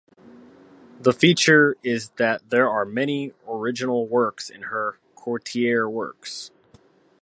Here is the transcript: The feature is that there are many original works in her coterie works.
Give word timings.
The 0.99 1.13
feature 1.13 1.77
is 1.83 2.09
that 2.17 2.49
there 2.49 2.67
are 2.67 2.85
many 2.85 3.33
original 3.47 4.07
works 4.07 4.49
in 4.49 4.63
her 4.63 4.97
coterie 5.13 5.85
works. 5.87 6.49